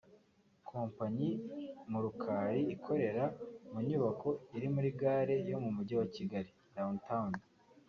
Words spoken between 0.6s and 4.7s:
Kompanyi Murukali ikorera mu nyubako iri